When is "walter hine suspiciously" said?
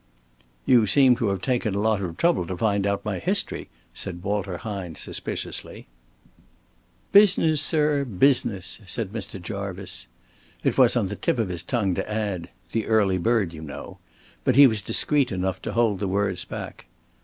4.23-5.85